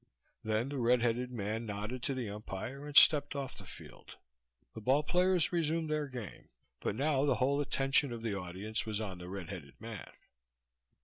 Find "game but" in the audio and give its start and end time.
6.07-6.95